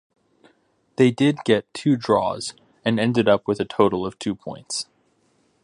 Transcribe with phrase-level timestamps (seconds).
[0.95, 4.87] They did get two draws and ended up with a total of two points.